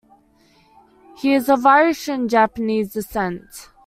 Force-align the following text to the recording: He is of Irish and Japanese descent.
He 1.15 1.35
is 1.35 1.47
of 1.47 1.63
Irish 1.63 2.07
and 2.07 2.27
Japanese 2.27 2.91
descent. 2.93 3.69